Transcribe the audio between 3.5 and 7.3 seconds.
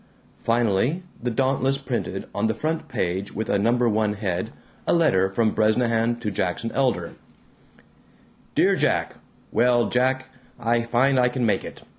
a No. 1 head, a letter from Bresnahan to Jackson Elder: